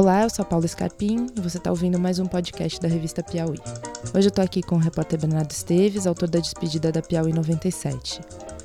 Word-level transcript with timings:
Olá, 0.00 0.22
eu 0.22 0.30
sou 0.30 0.42
a 0.42 0.46
Paula 0.46 0.64
e 0.64 1.40
você 1.42 1.58
está 1.58 1.68
ouvindo 1.68 1.98
mais 1.98 2.18
um 2.18 2.24
podcast 2.24 2.80
da 2.80 2.88
revista 2.88 3.22
Piauí. 3.22 3.58
Hoje 4.14 4.28
eu 4.28 4.30
estou 4.30 4.42
aqui 4.42 4.62
com 4.62 4.76
o 4.76 4.78
repórter 4.78 5.20
Bernardo 5.20 5.50
Esteves, 5.50 6.06
autor 6.06 6.26
da 6.26 6.38
despedida 6.38 6.90
da 6.90 7.02
Piauí 7.02 7.34
97. 7.34 8.22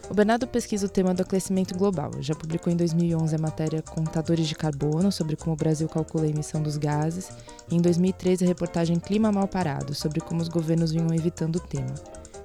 O 0.09 0.13
Bernardo 0.13 0.47
pesquisa 0.47 0.85
o 0.85 0.89
tema 0.89 1.13
do 1.13 1.23
aquecimento 1.23 1.77
global. 1.77 2.09
Já 2.21 2.33
publicou 2.33 2.71
em 2.71 2.77
2011 2.77 3.35
a 3.35 3.37
matéria 3.37 3.81
Contadores 3.81 4.47
de 4.47 4.55
Carbono, 4.55 5.11
sobre 5.11 5.35
como 5.35 5.51
o 5.51 5.57
Brasil 5.57 5.89
calcula 5.89 6.23
a 6.23 6.29
emissão 6.29 6.63
dos 6.63 6.77
gases, 6.77 7.29
e 7.69 7.75
em 7.75 7.81
2013 7.81 8.45
a 8.45 8.47
reportagem 8.47 8.97
Clima 8.97 9.29
Mal 9.29 9.49
Parado, 9.49 9.93
sobre 9.93 10.21
como 10.21 10.41
os 10.41 10.47
governos 10.47 10.93
vinham 10.93 11.13
evitando 11.13 11.57
o 11.57 11.59
tema. 11.59 11.93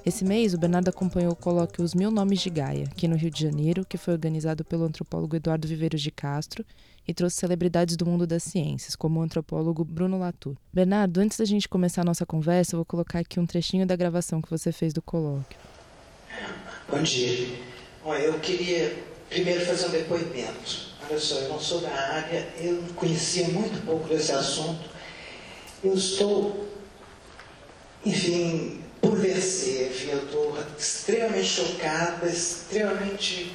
Esse 0.04 0.24
mês, 0.24 0.54
o 0.54 0.58
Bernardo 0.58 0.88
acompanhou 0.88 1.32
o 1.32 1.36
colóquio 1.36 1.84
Os 1.84 1.94
Mil 1.94 2.10
Nomes 2.10 2.40
de 2.40 2.48
Gaia, 2.48 2.84
aqui 2.84 3.06
no 3.06 3.16
Rio 3.16 3.30
de 3.30 3.42
Janeiro, 3.42 3.84
que 3.84 3.98
foi 3.98 4.14
organizado 4.14 4.64
pelo 4.64 4.84
antropólogo 4.84 5.36
Eduardo 5.36 5.68
Viveiros 5.68 6.00
de 6.00 6.10
Castro 6.10 6.64
e 7.06 7.12
trouxe 7.12 7.36
celebridades 7.36 7.96
do 7.98 8.06
mundo 8.06 8.27
das 8.27 8.42
ciências, 8.42 8.96
como 8.96 9.20
o 9.20 9.22
antropólogo 9.22 9.84
Bruno 9.84 10.18
Latour. 10.18 10.56
Bernardo, 10.72 11.18
antes 11.18 11.36
da 11.36 11.44
gente 11.44 11.68
começar 11.68 12.00
a 12.00 12.05
nossa 12.05 12.24
conversa, 12.24 12.74
eu 12.74 12.78
vou 12.78 12.84
colocar 12.86 13.18
aqui 13.18 13.38
um 13.38 13.44
trechinho 13.44 13.86
da 13.86 13.94
gravação 13.94 14.41
que 14.41 14.48
você 14.48 14.72
fez 14.72 14.94
do 14.94 15.02
colóquio. 15.02 15.58
Bom 16.91 17.02
dia. 17.02 17.48
Bom, 18.02 18.14
eu 18.14 18.41
queria 18.41 19.05
primeiro 19.28 19.66
fazer 19.66 19.86
um 19.86 19.91
depoimento. 19.91 20.94
Olha 21.08 21.19
só, 21.19 21.34
eu 21.41 21.48
não 21.50 21.60
sou 21.60 21.82
da 21.82 21.91
área, 21.91 22.48
eu 22.58 22.82
conhecia 22.96 23.48
muito 23.48 23.84
pouco 23.84 24.08
desse 24.08 24.32
assunto. 24.32 24.88
Eu 25.84 25.92
estou, 25.92 26.66
enfim, 28.05 28.80
vencer. 29.12 29.91
Eu 30.10 30.19
estou 30.19 30.59
extremamente 30.78 31.46
chocada, 31.46 32.27
extremamente 32.27 33.52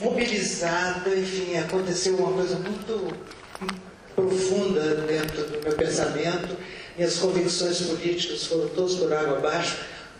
mobilizada. 0.00 1.14
Enfim, 1.14 1.56
aconteceu 1.56 2.16
uma 2.16 2.32
coisa 2.32 2.56
muito 2.56 3.16
profunda 4.14 4.94
dentro 5.06 5.44
do 5.44 5.62
meu 5.62 5.76
pensamento. 5.76 6.56
Minhas 6.96 7.16
convicções 7.16 7.80
políticas 7.80 8.46
foram 8.46 8.68
todas 8.68 8.94
por 8.96 9.12
água 9.12 9.38
abaixo 9.38 9.76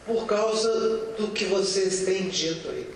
por 0.06 0.26
causa 0.26 0.68
do 1.16 1.28
que 1.28 1.44
vocês 1.44 2.00
têm 2.00 2.28
dito 2.28 2.68
aí. 2.68 2.88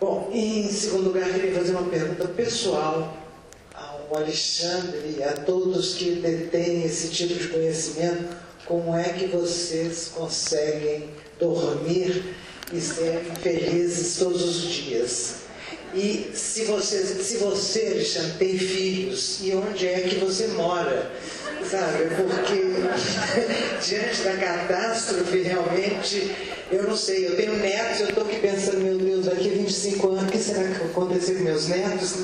Bom, 0.00 0.30
em 0.32 0.70
segundo 0.70 1.04
lugar, 1.06 1.28
queria 1.32 1.54
fazer 1.54 1.72
uma 1.72 1.88
pergunta 1.88 2.28
pessoal 2.28 3.16
ao 3.74 4.16
Alexandre 4.16 5.16
e 5.16 5.22
a 5.22 5.32
todos 5.32 5.94
que 5.94 6.16
detêm 6.16 6.84
esse 6.84 7.08
tipo 7.08 7.34
de 7.34 7.48
conhecimento 7.48 8.36
como 8.66 8.96
é 8.96 9.04
que 9.04 9.26
vocês 9.26 10.10
conseguem 10.14 11.10
dormir 11.38 12.34
e 12.72 12.80
ser 12.80 13.22
felizes 13.40 14.16
todos 14.18 14.42
os 14.42 14.62
dias? 14.62 15.34
E 15.94 16.30
se 16.34 16.64
você, 16.64 17.02
se 17.02 17.38
você 17.38 17.86
Alexandre, 17.92 18.32
tem 18.38 18.58
filhos, 18.58 19.38
e 19.42 19.54
onde 19.54 19.88
é 19.88 20.00
que 20.00 20.16
você 20.16 20.48
mora? 20.48 21.10
Sabe? 21.68 22.04
Porque 22.14 22.62
diante 23.86 24.22
da 24.22 24.36
catástrofe, 24.36 25.42
realmente, 25.42 26.30
eu 26.70 26.82
não 26.84 26.96
sei, 26.96 27.26
eu 27.26 27.36
tenho 27.36 27.56
netos, 27.56 28.00
eu 28.00 28.08
estou 28.10 28.24
aqui 28.24 28.38
pensando, 28.38 28.80
meu 28.80 28.98
Deus, 28.98 29.26
daqui 29.26 29.50
a 29.50 29.54
25 29.54 30.08
anos, 30.10 30.24
o 30.24 30.26
que 30.26 30.38
será 30.38 30.62
que 30.64 30.78
vai 30.78 30.88
acontecer 30.88 31.34
com 31.36 31.44
meus 31.44 31.68
netos? 31.68 32.16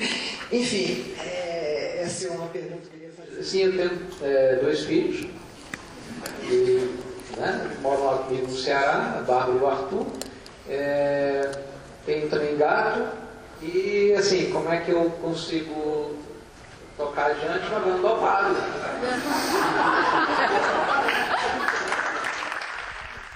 Enfim, 0.52 1.06
é, 1.24 2.02
essa 2.02 2.26
é 2.26 2.30
uma 2.30 2.48
pergunta 2.48 2.82
que 2.82 2.86
eu 2.86 3.00
queria 3.00 3.10
fazer. 3.16 3.44
Sim, 3.44 3.62
eu 3.62 3.72
tenho 3.72 4.00
é, 4.22 4.58
dois 4.62 4.80
filhos 4.80 5.26
e, 6.42 6.90
né, 7.36 7.70
moram 7.82 8.04
lá 8.04 8.15
comigo 8.26 8.48
no 8.48 8.56
Ceará, 8.56 9.18
a 9.18 9.22
Bárbara 9.22 9.52
e 9.52 9.62
o 9.62 9.66
Arthur. 9.66 10.06
É, 10.68 11.62
tenho 12.04 12.28
também 12.28 12.56
gato. 12.56 13.16
E 13.62 14.12
assim, 14.12 14.50
como 14.50 14.68
é 14.68 14.80
que 14.80 14.90
eu 14.90 15.10
consigo 15.22 16.16
tocar 16.96 17.30
adiante 17.30 17.68
jogando 17.68 18.02
dopado? 18.02 18.54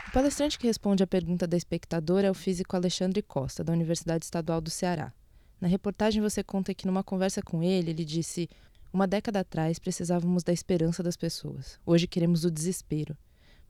O 0.09 0.13
palestrante 0.13 0.59
que 0.59 0.67
responde 0.67 1.05
à 1.05 1.07
pergunta 1.07 1.47
da 1.47 1.57
espectadora 1.57 2.27
é 2.27 2.31
o 2.31 2.35
físico 2.35 2.75
Alexandre 2.75 3.23
Costa, 3.23 3.63
da 3.63 3.73
Universidade 3.73 4.25
Estadual 4.25 4.61
do 4.61 4.69
Ceará. 4.69 5.13
Na 5.61 5.69
reportagem 5.69 6.21
você 6.21 6.43
conta 6.43 6.75
que 6.75 6.87
numa 6.87 7.05
conversa 7.05 7.41
com 7.41 7.63
ele, 7.63 7.91
ele 7.91 8.05
disse: 8.05 8.49
Uma 8.93 9.07
década 9.07 9.41
atrás 9.41 9.79
precisávamos 9.79 10.43
da 10.43 10.53
esperança 10.53 11.03
das 11.03 11.17
pessoas. 11.17 11.79
Hoje 11.87 12.09
queremos 12.09 12.45
o 12.45 12.51
desespero. 12.51 13.17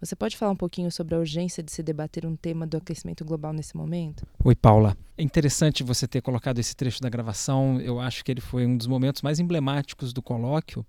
Você 0.01 0.17
pode 0.17 0.35
falar 0.35 0.53
um 0.53 0.57
pouquinho 0.57 0.91
sobre 0.91 1.15
a 1.15 1.19
urgência 1.19 1.63
de 1.63 1.71
se 1.71 1.83
debater 1.83 2.25
um 2.25 2.35
tema 2.35 2.67
do 2.67 2.79
aquecimento 2.79 3.23
global 3.23 3.53
nesse 3.53 3.77
momento? 3.77 4.27
Oi, 4.43 4.55
Paula. 4.55 4.97
É 5.17 5.23
interessante 5.23 5.83
você 5.83 6.09
ter 6.09 6.23
colocado 6.23 6.59
esse 6.59 6.75
trecho 6.75 7.03
da 7.03 7.11
gravação. 7.11 7.79
Eu 7.79 8.01
acho 8.01 8.25
que 8.25 8.33
ele 8.33 8.41
foi 8.41 8.65
um 8.65 8.79
dos 8.79 8.87
momentos 8.87 9.21
mais 9.21 9.39
emblemáticos 9.39 10.15
do 10.15 10.23
colóquio, 10.23 10.87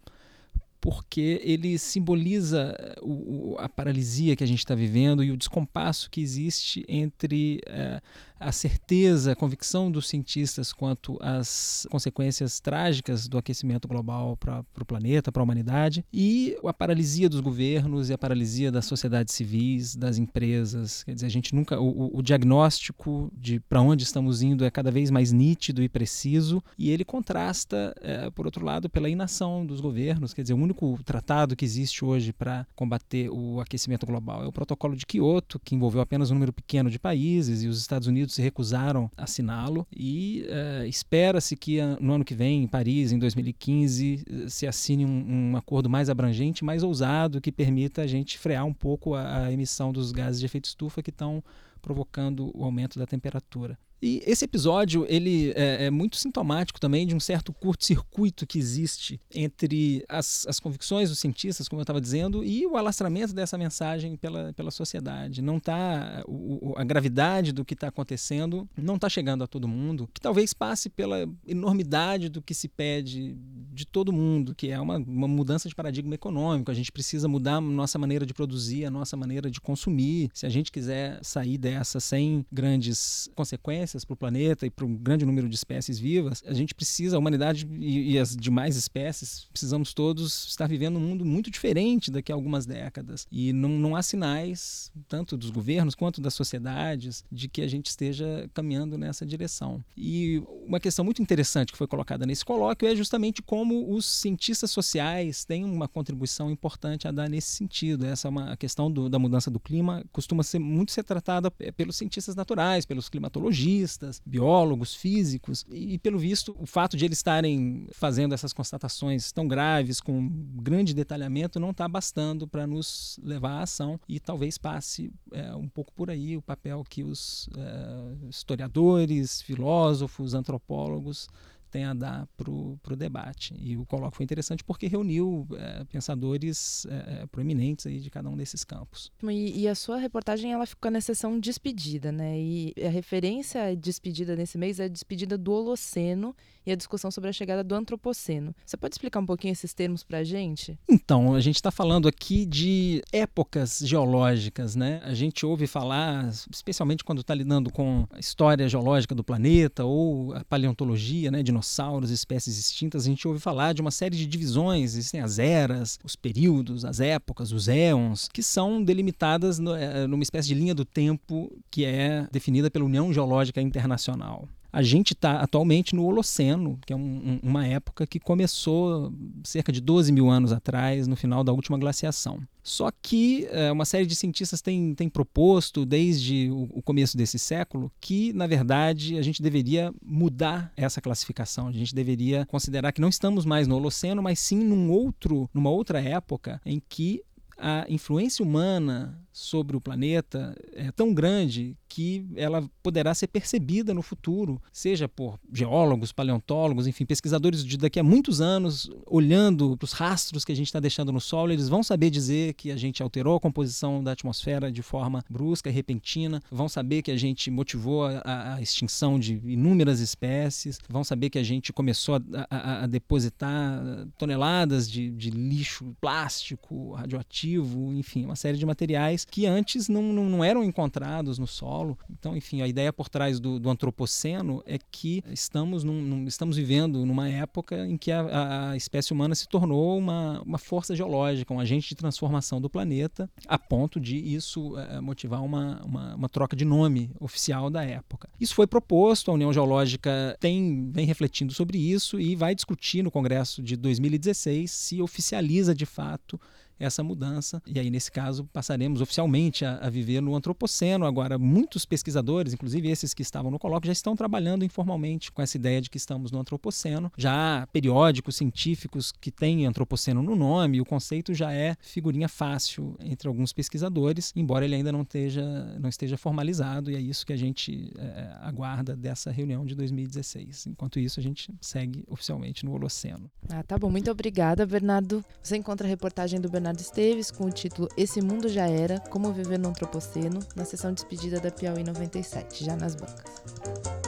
porque 0.80 1.42
ele 1.44 1.78
simboliza 1.78 2.74
o, 3.02 3.58
a 3.60 3.68
paralisia 3.68 4.34
que 4.34 4.46
a 4.46 4.48
gente 4.48 4.60
está 4.60 4.76
vivendo 4.76 5.22
e 5.26 5.32
o 5.32 5.36
descompasso 5.36 6.10
que 6.10 6.22
existe 6.22 6.86
entre 6.88 7.60
é, 7.68 8.02
a 8.42 8.52
certeza, 8.52 9.32
a 9.32 9.36
convicção 9.36 9.92
dos 9.92 10.10
cientistas 10.10 10.74
quanto 10.74 11.18
às 11.22 11.88
consequências 11.90 12.60
trágicas 12.60 13.28
do 13.28 13.38
aquecimento 13.38 13.88
global 13.88 14.36
para 14.36 14.64
o 14.80 14.86
planeta, 14.86 15.32
para 15.32 15.42
a 15.42 15.44
humanidade, 15.44 16.04
e 16.12 16.58
a 16.66 16.74
paralisia 16.74 17.30
dos 17.30 17.40
governos 17.40 18.10
e 18.10 18.14
a 18.14 18.18
paralisia 18.18 18.72
das 18.72 18.86
sociedades 18.86 19.34
civis, 19.34 19.96
das 19.96 20.18
empresas. 20.18 21.04
Quer 21.04 21.14
dizer, 21.14 21.28
a 21.28 21.30
gente 21.30 21.54
nunca. 21.54 21.80
O, 21.80 22.18
o 22.18 22.22
diagnóstico 22.22 23.32
de 23.38 23.60
para 23.60 23.82
onde 23.82 24.04
estamos 24.04 24.42
indo 24.42 24.66
é 24.66 24.72
cada 24.72 24.92
vez 24.92 25.12
mais 25.12 25.32
nítido 25.32 25.84
e 25.84 25.90
preciso, 25.90 26.64
e 26.78 26.90
ele 26.90 27.06
contrasta, 27.06 27.94
é, 28.02 28.30
por 28.32 28.46
outro 28.46 28.66
lado, 28.66 28.90
pela 28.90 29.10
inação 29.10 29.66
dos 29.66 29.80
governos. 29.80 30.34
Quer 30.34 30.42
dizer, 30.42 30.54
o 30.54 30.58
único 30.58 31.00
tratado 31.04 31.56
que 31.56 31.66
existe 31.66 32.04
hoje 32.04 32.34
para 32.34 32.66
combater 32.76 33.30
o 33.30 33.60
aquecimento 33.60 34.06
global 34.06 34.44
é 34.44 34.48
o 34.48 34.52
Protocolo 34.52 34.96
de 34.96 35.06
Quioto, 35.06 35.60
que 35.60 35.76
envolveu 35.76 36.02
apenas 36.02 36.32
um 36.32 36.34
número 36.34 36.54
pequeno 36.54 36.90
de 36.90 36.98
países, 36.98 37.64
e 37.64 37.68
os 37.68 37.80
Estados 37.80 38.08
Unidos 38.08 38.31
se 38.32 38.42
recusaram 38.42 39.10
a 39.18 39.24
assiná-lo 39.24 39.86
e 39.96 40.46
uh, 40.48 40.86
espera-se 40.86 41.56
que 41.56 41.80
no 42.00 42.14
ano 42.14 42.26
que 42.26 42.34
vem, 42.34 42.64
em 42.64 42.68
Paris, 42.68 43.12
em 43.12 43.20
2015, 43.20 44.24
uh, 44.30 44.50
se 44.50 44.66
assine 44.66 45.06
um, 45.06 45.52
um, 45.52 45.58
acordo 45.58 45.90
mais 45.90 46.10
abrangente, 46.10 46.64
mais 46.64 46.84
ousado, 46.84 47.42
que 47.42 47.52
permita 47.52 48.02
a 48.02 48.08
gente 48.08 48.38
frear 48.38 48.66
um 48.66 48.74
pouco 48.74 49.14
a, 49.14 49.46
a 49.46 49.52
emissão 49.52 49.92
dos 49.92 50.12
gases 50.12 50.40
de 50.40 50.46
efeito 50.46 50.66
estufa 50.66 51.04
que 51.04 51.10
estão 51.10 51.44
provocando 51.82 52.52
o 52.56 52.64
aumento 52.64 52.98
da 52.98 53.06
temperatura. 53.06 53.78
E 54.02 54.24
esse 54.26 54.46
episódio 54.46 55.06
ele 55.08 55.52
é, 55.56 55.86
é 55.86 55.92
muito 55.92 56.18
sintomático 56.18 56.80
também 56.80 57.06
de 57.06 57.16
um 57.16 57.20
certo 57.20 57.54
curto-circuito 57.54 58.48
que 58.48 58.58
existe 58.58 59.20
entre 59.34 60.04
as, 60.10 60.46
as 60.48 60.60
convicções 60.60 61.10
dos 61.10 61.20
cientistas, 61.20 61.68
como 61.68 61.80
eu 61.80 61.84
estava 61.84 62.02
dizendo, 62.02 62.44
e 62.44 62.66
o 62.66 62.78
alastramento 62.78 63.34
dessa 63.34 63.58
mensagem 63.58 64.16
pela, 64.16 64.54
pela 64.54 64.72
sociedade. 64.72 65.42
Não 65.42 65.60
tá 65.60 66.24
o, 66.28 66.74
a 66.78 66.84
gravidade 66.84 67.52
do 67.52 67.64
que 67.64 67.74
está 67.74 67.88
acontecendo 67.88 68.68
não 68.76 68.96
está 68.96 69.08
chegando 69.10 69.44
a 69.44 69.48
todo 69.48 69.68
mundo, 69.68 70.10
que 70.14 70.20
talvez 70.20 70.54
passe 70.54 70.90
pela 70.90 71.28
enormidade 71.46 72.30
do 72.30 72.42
que 72.42 72.54
se 72.54 72.68
pede 72.68 73.36
de 73.72 73.86
todo 73.86 74.12
mundo, 74.12 74.54
que 74.54 74.70
é 74.70 74.80
uma, 74.80 74.98
uma 74.98 75.28
mudança 75.28 75.70
de 75.70 75.76
paradigma 75.76 76.14
econômico. 76.16 76.70
A 76.70 76.74
gente 76.74 76.92
precisa 76.92 77.28
mudar 77.28 77.56
a 77.56 77.62
nossa 77.62 77.98
maneira 77.98 78.26
de 78.26 78.34
produzir, 78.34 78.86
a 78.86 78.92
nossa 78.92 79.16
maneira 79.16 79.50
de 79.50 79.62
consumir. 79.62 80.30
Se 80.34 80.46
a 80.46 80.50
gente 80.50 80.72
quiser 80.72 81.20
sair 81.24 81.58
dessa 81.58 82.00
sem 82.00 82.46
grandes 82.52 83.30
consequências 83.36 84.04
para 84.04 84.14
o 84.14 84.18
planeta 84.18 84.66
e 84.66 84.70
para 84.70 84.86
um 84.86 84.96
grande 84.96 85.26
número 85.26 85.48
de 85.48 85.56
espécies 85.56 85.98
vivas, 85.98 86.44
a 86.46 86.54
gente 86.54 86.76
precisa, 86.76 87.16
a 87.16 87.20
humanidade 87.20 87.68
e, 87.80 88.14
e, 88.14 88.20
as 88.20 88.36
demais 88.36 88.76
espécies, 88.76 89.48
precisamos 89.52 89.94
todos 89.94 90.48
estar 90.48 90.68
vivendo 90.68 90.98
um 90.98 91.02
mundo 91.02 91.24
muito 91.24 91.50
diferente 91.50 92.12
daqui 92.12 92.32
a 92.32 92.36
algumas 92.36 92.66
décadas. 92.66 93.26
E 93.32 93.54
não, 93.54 93.70
não 93.70 93.96
há 93.96 94.02
sinais, 94.02 94.92
tanto 95.08 95.38
dos 95.38 95.50
governos 95.50 95.96
quanto 95.96 96.20
das 96.20 96.34
sociedades, 96.34 97.24
de 97.32 97.48
que 97.48 97.62
a 97.62 97.68
gente 97.68 97.88
esteja 97.88 98.50
caminhando 98.54 98.98
nessa 98.98 99.26
direção. 99.26 99.84
E 99.96 100.42
uma 100.66 100.80
questão 100.80 101.06
muito 101.06 101.22
interessante 101.22 101.72
que 101.72 101.78
foi 101.78 101.88
colocada 101.88 102.26
nesse 102.26 102.44
colóquio 102.44 102.88
é 102.88 102.96
justamente 102.96 103.42
como 103.42 103.61
os 103.64 104.06
cientistas 104.06 104.72
sociais 104.72 105.46
têm 105.46 105.64
uma 105.64 105.88
contribuição 105.88 106.50
importante 106.50 107.08
a 107.08 107.12
dar 107.12 107.30
nesse 107.30 107.50
sentido. 107.50 108.06
Essa 108.06 108.28
é 108.28 108.30
uma 108.30 108.52
a 108.52 108.58
questão 108.58 108.92
do, 108.92 109.10
da 109.10 109.20
mudança 109.20 109.50
do 109.50 109.60
clima. 109.60 110.04
Costuma 110.12 110.44
ser 110.44 110.60
muito 110.60 110.92
ser 110.92 111.04
tratada 111.04 111.50
pelos 111.50 111.96
cientistas 111.96 112.36
naturais, 112.36 112.86
pelos 112.86 113.10
climatologistas 113.10 114.22
biólogos, 114.26 114.96
físicos, 114.96 115.66
e 115.72 115.98
pelo 116.00 116.18
visto, 116.18 116.56
o 116.60 116.66
fato 116.66 116.98
de 116.98 117.06
eles 117.06 117.20
estarem 117.20 117.88
fazendo 117.92 118.34
essas 118.34 118.54
constatações 118.54 119.32
tão 119.32 119.48
graves, 119.48 120.00
com 120.00 120.30
grande 120.56 120.94
detalhamento, 120.94 121.60
não 121.60 121.72
está 121.72 121.88
bastando 121.88 122.48
para 122.48 122.66
nos 122.66 123.20
levar 123.24 123.60
à 123.60 123.64
ação, 123.64 124.00
e 124.08 124.20
talvez 124.20 124.58
passe 124.58 125.12
é, 125.32 125.54
um 125.56 125.68
pouco 125.68 125.94
por 125.94 126.10
aí 126.10 126.38
o 126.38 126.42
papel 126.42 126.84
que 126.88 127.04
os 127.04 127.50
é, 127.56 128.28
historiadores, 128.30 129.42
filósofos, 129.42 130.34
antropólogos 130.34 131.28
tem 131.72 131.86
a 131.86 131.94
dar 131.94 132.28
para 132.36 132.52
o 132.52 132.96
debate. 132.96 133.56
E 133.58 133.78
o 133.78 133.86
colóquio 133.86 134.18
foi 134.18 134.24
interessante 134.24 134.64
porque 134.64 134.88
reuniu 134.88 135.48
é, 135.58 135.84
pensadores 135.86 136.86
é, 136.88 137.26
proeminentes 137.28 137.88
aí 137.88 138.00
de 138.00 138.10
cada 138.10 138.30
um 138.30 138.36
desses 138.36 138.64
campos. 138.64 139.12
E, 139.24 139.62
e, 139.62 139.68
a 139.68 139.74
sua 139.74 139.98
reportagem 139.98 140.52
ela 140.52 140.66
ficou 140.66 140.92
na 140.92 141.00
sessão 141.00 141.40
despedida, 141.40 142.12
né? 142.12 142.38
E 142.40 142.74
a 142.86 142.90
referência 142.90 143.64
à 143.64 143.74
despedida 143.74 144.36
nesse 144.36 144.58
mês 144.58 144.80
é 144.80 144.86
a 144.86 144.90
despedida 144.90 145.38
do 145.38 145.52
Holoceno 145.52 146.36
e 146.66 146.72
a 146.72 146.76
discussão 146.76 147.10
sobre 147.12 147.30
a 147.30 147.34
chegada 147.34 147.64
do 147.64 147.76
Antropoceno. 147.76 148.56
Você 148.66 148.78
pode 148.78 148.94
explicar 148.96 149.20
um 149.20 149.26
pouquinho 149.26 149.52
esses 149.52 149.74
termos 149.74 150.04
para 150.04 150.20
a 150.20 150.24
gente? 150.24 150.78
Então, 150.90 151.34
a 151.34 151.40
gente 151.40 151.56
está 151.56 151.72
falando 151.72 152.08
aqui 152.08 152.46
de 152.46 153.02
épocas 153.12 153.80
geológicas, 153.84 154.76
né? 154.76 155.02
A 155.04 155.14
gente 155.14 155.46
ouve 155.46 155.68
falar, 155.68 156.30
especialmente 156.52 157.04
quando 157.04 157.22
está 157.22 157.34
lidando 157.34 157.72
com 157.72 158.06
a 158.12 158.20
história 158.20 158.68
geológica 158.68 159.16
do 159.16 159.24
planeta 159.24 159.84
ou 159.84 160.34
a 160.34 160.44
paleontologia, 160.44 161.32
né? 161.32 161.42
Dinossauros, 161.42 162.12
espécies 162.12 162.60
extintas, 162.60 163.04
a 163.04 163.10
gente 163.10 163.28
ouve 163.28 163.40
falar 163.40 163.74
de 163.74 163.82
uma 163.82 163.92
série 163.92 164.16
de 164.16 164.26
divisões, 164.26 164.96
existem 164.96 165.22
as 165.22 165.40
eras, 165.40 166.00
os 166.04 166.16
períodos, 166.16 166.86
as 166.86 167.00
épocas, 167.00 167.52
os 167.52 167.68
éons, 167.68 168.30
que 168.32 168.44
são 168.44 168.84
delimitadas 168.84 169.60
eh, 169.60 170.08
numa 170.08 170.24
espécie 170.24 170.48
de 170.50 170.56
linha 170.56 170.76
do 170.76 170.86
tempo 170.86 171.52
que 171.70 171.86
é 171.86 172.28
definida 172.32 172.70
pela 172.70 172.86
União 172.86 173.12
Geológica 173.12 173.62
Internacional. 173.62 174.48
A 174.72 174.82
gente 174.82 175.14
está 175.14 175.42
atualmente 175.42 175.94
no 175.94 176.06
Holoceno, 176.06 176.80
que 176.86 176.94
é 176.94 176.96
um, 176.96 177.00
um, 177.00 177.40
uma 177.44 177.68
época 177.68 178.08
que 178.08 178.20
começou 178.20 179.14
cerca 179.44 179.72
de 179.72 179.82
12 179.82 180.12
mil 180.12 180.30
anos 180.30 180.52
atrás, 180.52 181.08
no 181.08 181.16
final 181.16 181.44
da 181.44 181.52
última 181.52 181.78
glaciação. 181.78 182.40
Só 182.64 182.90
que 182.92 183.48
é, 183.52 183.72
uma 183.72 183.86
série 183.86 184.06
de 184.06 184.16
cientistas 184.16 184.62
tem, 184.62 184.94
tem 184.94 185.10
proposto, 185.10 185.86
desde 185.86 186.50
o, 186.52 186.70
o, 186.72 186.82
começo 186.82 187.18
desse 187.18 187.40
século, 187.40 187.92
que, 188.00 188.32
na 188.34 188.48
verdade, 188.48 189.18
a 189.18 189.22
gente 189.22 189.42
deveria 189.42 189.94
mudar 190.02 190.72
essa 190.78 191.02
classificação. 191.02 191.68
A 191.68 191.72
gente 191.72 191.94
deveria 191.94 192.46
considerar 192.46 192.92
que 192.92 193.02
não 193.02 193.10
estamos 193.10 193.46
mais 193.46 193.68
no 193.68 193.76
Holoceno, 193.76 194.22
mas 194.22 194.40
sim 194.40 194.64
num 194.64 194.92
outro, 194.92 195.50
numa 195.54 195.70
outra 195.70 196.00
época 196.00 196.62
em 196.66 196.82
que 196.88 197.24
a 197.58 197.86
influência 197.88 198.44
humana 198.44 199.20
sobre 199.32 199.78
o 199.78 199.82
planeta 199.82 200.56
é 200.74 200.92
tão 200.92 201.14
grande 201.14 201.78
que 201.92 202.26
ela 202.38 202.64
poderá 202.82 203.14
ser 203.14 203.28
percebida 203.28 203.94
no 203.94 204.02
futuro, 204.02 204.62
seja 204.72 205.10
por 205.10 205.38
geólogos, 205.52 206.14
paleontólogos, 206.14 206.88
enfim, 206.88 207.06
pesquisadores 207.06 207.66
de 207.66 207.76
daqui 207.76 208.00
a 208.00 208.04
muitos 208.04 208.40
anos, 208.40 208.90
olhando 209.06 209.76
para 209.76 209.86
os 209.86 209.92
rastros 209.92 210.46
que 210.46 210.54
a 210.54 210.56
gente 210.56 210.68
está 210.68 210.80
deixando 210.80 211.12
no 211.12 211.20
solo, 211.20 211.52
eles 211.52 211.68
vão 211.68 211.84
saber 211.84 212.10
dizer 212.10 212.54
que 212.54 212.72
a 212.72 212.78
gente 212.78 213.04
alterou 213.04 213.36
a 213.36 213.42
composição 213.42 214.02
da 214.02 214.14
atmosfera 214.14 214.72
de 214.72 214.82
forma 214.82 215.22
brusca 215.30 215.70
e 215.70 215.74
repentina, 215.74 216.42
vão 216.50 216.70
saber 216.70 217.02
que 217.02 217.12
a 217.12 217.18
gente 217.18 217.52
motivou 217.52 218.06
a, 218.06 218.56
a 218.56 218.62
extinção 218.62 219.20
de 219.20 219.42
inúmeras 219.44 220.00
espécies, 220.00 220.80
vão 220.88 221.04
saber 221.04 221.30
que 221.30 221.40
a 221.40 221.44
gente 221.44 221.74
começou 221.74 222.16
a, 222.16 222.22
a, 222.50 222.84
a 222.84 222.88
depositar 222.88 223.84
toneladas 224.18 224.90
de, 224.90 225.10
de 225.10 225.30
lixo 225.30 225.94
plástico, 226.00 226.94
radioativo, 226.94 227.92
enfim, 227.94 228.24
uma 228.24 228.38
série 228.38 228.58
de 228.58 228.66
materiais 228.66 229.26
que 229.26 229.46
antes 229.46 229.90
não, 229.90 230.14
não, 230.14 230.30
não 230.30 230.42
eram 230.42 230.64
encontrados 230.64 231.38
no 231.38 231.48
solo. 231.48 231.81
Então, 232.10 232.36
enfim, 232.36 232.62
a 232.62 232.68
ideia 232.68 232.92
por 232.92 233.10
trás 233.10 233.40
do, 233.40 233.60
do 233.60 233.70
antropoceno 233.70 234.62
é 234.66 234.78
que 234.78 235.24
estamos, 235.32 235.84
num, 235.84 236.02
num, 236.02 236.28
estamos 236.28 236.58
vivendo 236.58 237.06
numa 237.06 237.30
época 237.30 237.86
em 237.88 237.98
que 237.98 238.12
a, 238.12 238.72
a, 238.72 238.78
espécie 238.78 239.12
humana 239.14 239.36
se 239.36 239.48
tornou 239.48 239.98
uma, 239.98 240.42
uma 240.42 240.58
força 240.58 240.96
geológica, 240.96 241.54
um 241.54 241.60
agente 241.60 241.90
de 241.90 241.96
transformação 241.96 242.62
do 242.62 242.70
planeta, 242.70 243.30
a 243.48 243.58
ponto 243.58 244.00
de 244.00 244.18
isso 244.18 244.78
é, 244.78 245.02
motivar 245.02 245.44
uma, 245.44 245.82
uma, 245.84 246.16
uma, 246.16 246.30
troca 246.30 246.56
de 246.56 246.66
nome 246.66 247.12
oficial 247.20 247.70
da 247.70 247.84
época. 247.84 248.30
Isso 248.40 248.56
foi 248.56 248.68
proposto, 248.68 249.32
a 249.32 249.34
União 249.34 249.52
Geológica 249.52 250.36
tem, 250.40 250.90
vem 250.92 251.06
refletindo 251.06 251.54
sobre 251.54 251.78
isso 251.78 252.20
e 252.20 252.36
vai 252.36 252.56
discutir 252.56 253.04
no 253.04 253.12
Congresso 253.12 253.62
de 253.62 253.76
2016 253.76 254.72
se 254.72 255.02
oficializa 255.02 255.74
de 255.76 255.86
fato 255.86 256.40
essa 256.82 257.04
mudança. 257.04 257.62
E 257.66 257.80
aí, 257.80 257.90
nesse 257.90 258.12
caso, 258.12 258.46
passaremos 258.52 259.02
oficialmente 259.02 259.64
a, 259.64 259.78
a, 259.78 259.90
viver 259.90 260.22
no 260.22 260.36
antropoceno. 260.36 261.06
Agora, 261.06 261.38
muitos 261.38 261.86
pesquisadores, 261.86 262.54
inclusive 262.54 262.90
esses 262.90 263.14
que 263.14 263.22
estavam 263.22 263.52
no 263.52 263.60
colóquio, 263.60 263.88
já 263.88 263.94
estão 263.94 264.16
trabalhando 264.16 264.66
informalmente 264.66 265.32
com 265.32 265.42
essa 265.42 265.58
ideia 265.58 265.82
de 265.82 265.90
que 265.90 265.98
estamos 265.98 266.32
no 266.32 266.40
antropoceno. 266.40 267.12
Já 267.18 267.62
há 267.62 267.68
periódicos 267.68 268.36
científicos 268.36 269.12
que 269.12 269.32
têm 269.32 269.66
antropoceno 269.66 270.22
no 270.24 270.36
nome, 270.36 270.82
o 270.82 270.86
conceito 270.86 271.34
já 271.34 271.54
é 271.54 271.76
figurinha 271.80 272.28
fácil 272.28 272.96
entre 273.00 273.28
alguns 273.28 273.54
pesquisadores, 273.54 274.32
embora 274.36 274.66
ele 274.66 274.76
ainda 274.76 274.92
não 274.92 275.02
esteja, 275.02 275.44
não 275.80 275.90
esteja 275.90 276.18
formalizado, 276.18 276.90
e 276.92 276.96
é 276.96 277.00
isso 277.00 277.26
que 277.26 277.34
a 277.34 277.38
gente 277.38 277.92
é, 277.98 278.36
aguarda 278.42 278.96
dessa 278.96 279.32
reunião 279.32 279.66
de 279.66 279.76
2016. 279.76 280.68
Enquanto 280.68 281.00
isso, 281.00 281.20
a 281.20 281.24
gente 281.24 281.54
segue 281.62 282.04
oficialmente 282.08 282.66
no 282.66 282.74
Holoceno. 282.74 283.30
Ah, 283.50 283.64
tá 283.64 283.78
bom. 283.78 283.90
Muito 283.90 284.10
obrigada, 284.10 284.66
Bernardo. 284.66 285.24
Você 285.42 285.58
encontra 285.58 285.88
a 285.88 285.90
reportagem 285.90 286.40
do 286.40 286.50
Bernardo 286.50 286.71
Bernardo 286.72 286.80
Esteves 286.80 287.32
com 287.32 287.46
o 287.46 287.52
título 287.52 287.90
Esse 287.98 288.22
Mundo 288.22 288.48
Já 288.48 288.66
Era, 288.66 289.00
Como 289.00 289.34
Viver 289.34 289.60
no 289.60 289.70
Antropoceno, 289.70 290.40
na 290.56 290.64
sessão 290.64 290.94
despedida 290.94 291.40
da 291.40 291.52
Piauí 291.52 291.84
97, 291.84 292.64
já 292.64 292.76
nas 292.76 292.96
bancas. 292.96 294.01